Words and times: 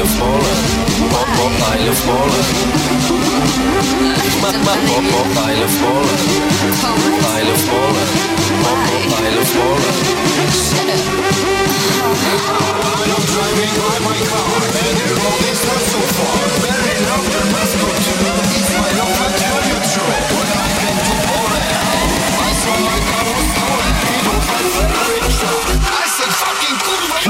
Luftballon, 0.00 0.60
Bob, 1.12 1.28
Bob, 1.36 1.52
ein 1.72 1.84
Luftballon. 1.84 2.46
Bob, 4.40 4.56
Bob, 4.64 5.28
ein 5.44 5.60
Luftballon. 5.60 6.20
Ein 7.28 7.44
Luftballon, 7.44 8.08
Bob, 8.62 8.80
Bob, 8.88 9.12
ein 9.20 9.32
Luftballon. 9.36 9.96
I'm 13.10 13.24
driving 13.28 13.74
by 13.76 13.96
my 14.00 14.16
car 14.24 14.56
and 14.80 14.96
the 14.96 15.06
road 15.20 15.44
is 15.52 15.60
not 15.68 15.82
so 15.92 16.00
far. 16.16 16.48
Very 16.64 16.96
long 17.04 17.24
the 17.28 17.42
bus 17.52 17.72
go 17.76 17.88
to. 17.92 18.14
My 18.80 18.88
love, 18.96 19.20
I 19.20 19.36
tell 19.36 19.60
I 19.60 19.68
came 20.80 21.00
to 21.04 21.14
Poland, 21.28 21.68
I 22.40 22.52
saw 22.56 22.76
my 22.88 22.98
car. 23.10 23.36
People 24.00 24.40
fight 24.48 24.66
for 24.72 24.86
every. 24.96 25.20
I 25.92 26.06
said 26.16 26.32
fucking 26.40 26.76
good, 26.88 27.04
my 27.12 27.20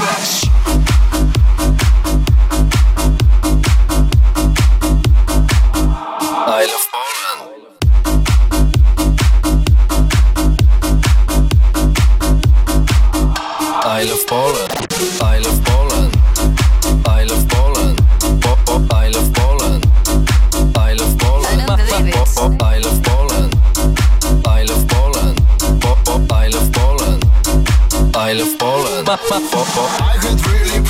I 29.28 30.18
get 30.22 30.46
really 30.46 30.89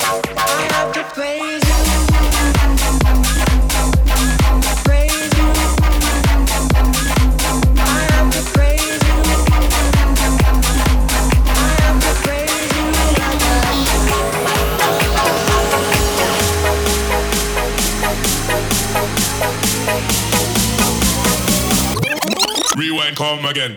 Rewind, 22.81 23.15
come 23.15 23.45
again. 23.45 23.75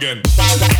again. 0.00 0.79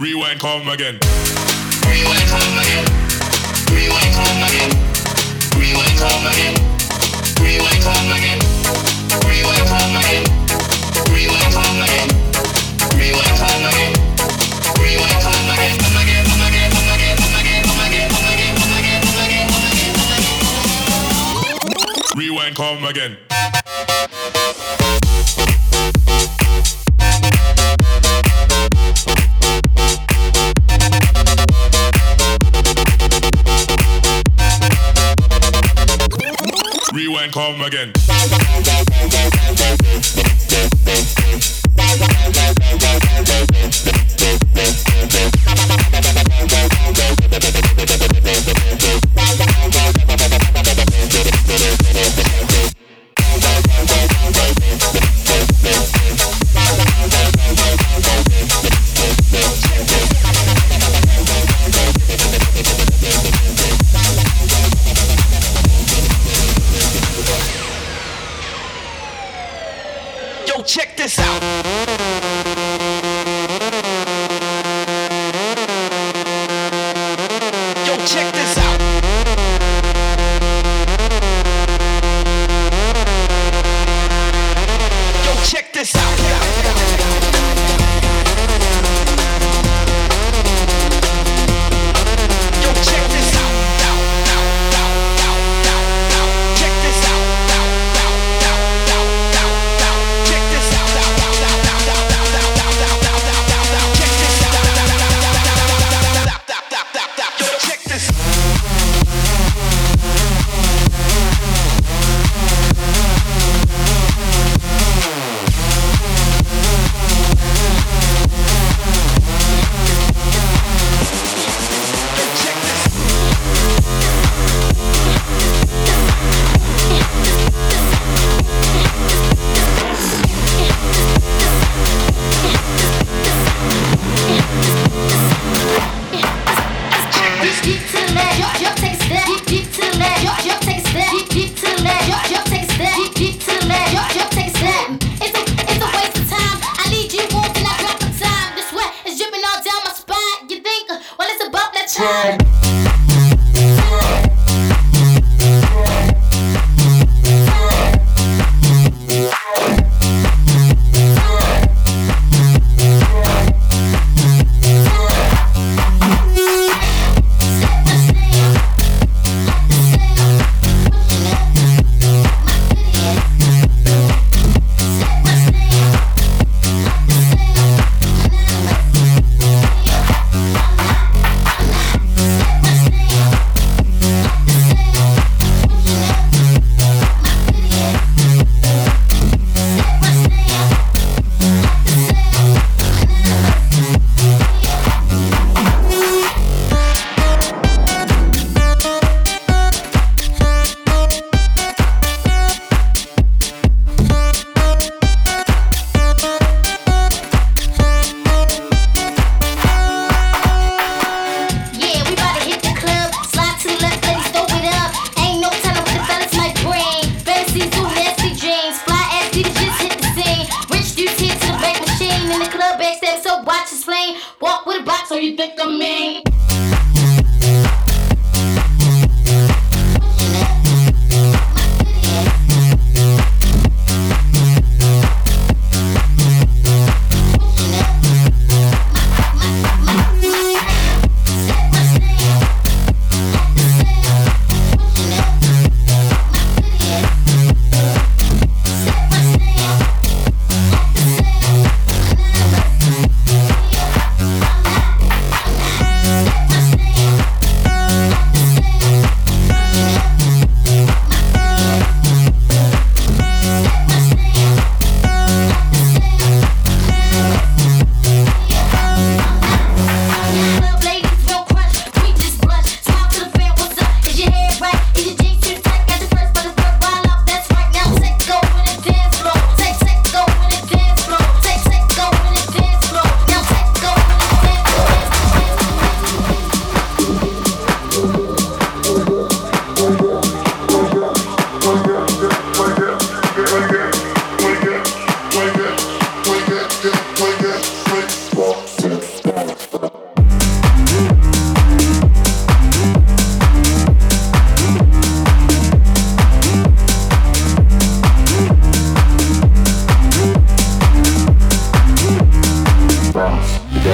Rewind, 0.00 0.40
come 0.40 0.68
again. 0.68 0.98
Rewind, 1.86 2.26
come 2.28 2.58
again. 2.58 2.84
Rewind, 3.70 4.14
come 4.14 4.42
again. 4.42 4.70
Rewind, 5.54 5.98
come 5.98 6.26
again. 6.26 6.54
Rewind, 7.40 7.82
come 7.82 8.10
again. 8.10 8.38
Rewind, 9.24 9.66
come 9.70 9.96
again. 9.96 10.24
Rewind, 11.14 11.52
come 11.54 11.80
again. 11.82 12.08
Rewind, 12.98 13.38
come 13.38 13.64
again. 13.70 13.92
Rewind, 14.82 15.22
come 15.22 15.46
again. 15.46 15.74
Come 15.84 15.96
again, 15.96 16.24
come 16.24 16.34
again, 16.34 16.34
come 16.34 16.42
again, 16.48 16.70
come 16.74 16.90
again, 16.90 17.16
come 17.16 17.38
again, 17.38 17.62
come 17.62 17.78
again, 17.84 18.08
come 18.10 18.26
again, 18.26 18.54
come 18.58 18.74
again, 18.74 19.48
come 19.48 19.64
again, 19.64 19.86
come 19.94 20.10
again. 20.12 20.38
Rewind, 22.16 22.54
come 22.56 22.84
again. 22.84 23.93
come 37.34 37.62
again. 37.62 37.90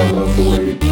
Love 0.09 0.35
the 0.35 0.49
way 0.49 0.90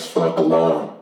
Oh, 0.00 0.98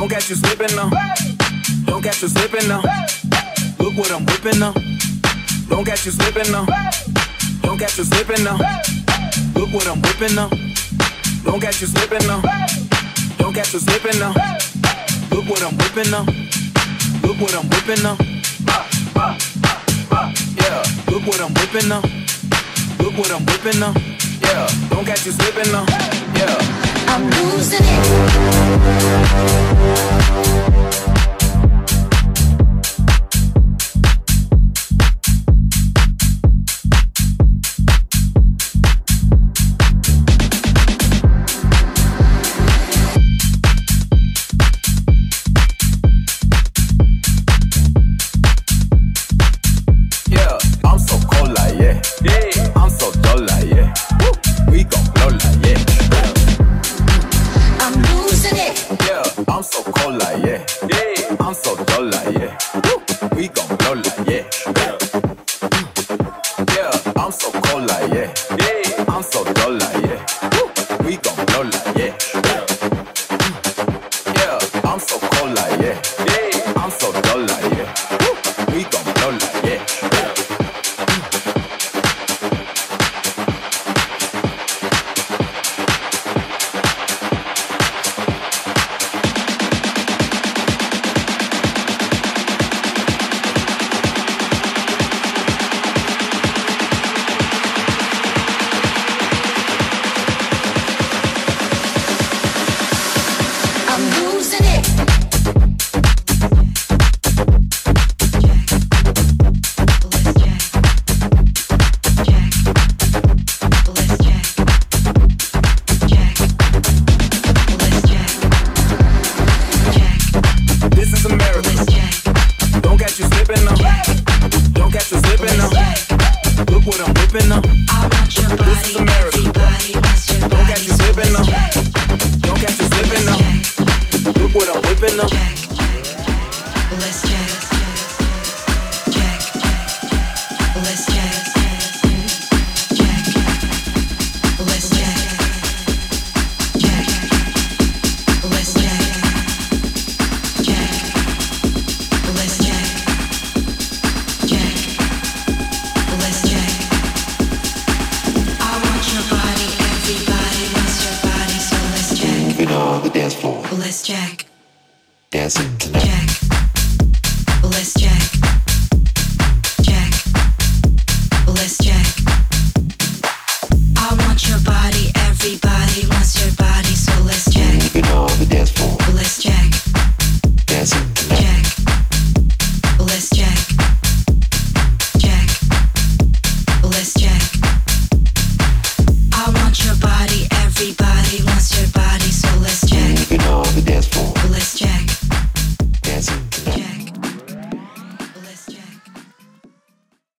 slipping 0.00 0.76
now. 0.76 0.90
Don't 1.86 2.02
catch 2.02 2.22
you 2.22 2.28
slipping 2.28 2.68
now. 2.68 2.82
Look 3.78 3.96
what 3.96 4.10
I'm 4.10 4.24
whipping 4.26 4.58
now. 4.58 4.72
Don't 5.68 5.84
catch 5.84 6.06
you 6.06 6.12
slipping 6.12 6.50
now. 6.52 6.66
Don't 7.62 7.78
catch 7.78 7.98
you 7.98 8.04
slipping 8.04 8.44
now. 8.44 8.58
Look 9.54 9.72
what 9.72 9.86
I'm 9.86 10.00
whipping 10.02 10.34
now. 10.34 10.48
Don't 11.44 11.60
catch 11.60 11.80
you 11.80 11.86
slipping 11.86 12.26
now. 12.26 12.42
Don't 13.38 13.54
catch 13.54 13.72
you 13.74 13.80
slipping 13.80 14.18
now. 14.18 14.34
Look 15.30 15.48
what 15.48 15.62
I'm 15.62 15.76
whipping 15.76 16.10
now. 16.10 16.24
Look 17.22 17.40
what 17.40 17.54
I'm 17.54 17.68
whipping 17.68 18.02
now. 18.02 18.16
Yeah, 20.56 20.82
look 21.10 21.26
what 21.26 21.40
I'm 21.40 21.54
whipping 21.54 21.88
now. 21.88 22.02
Look 22.98 23.18
what 23.18 23.30
I'm 23.30 23.44
whipping 23.46 23.80
now. 23.80 23.94
Yeah, 24.40 24.68
don't 24.90 25.04
catch 25.04 25.26
you 25.26 25.32
slipping 25.32 25.72
now. 25.72 25.84
Yeah, 26.34 26.73
I'm 27.16 27.30
losing 27.30 27.78
it. 27.80 28.94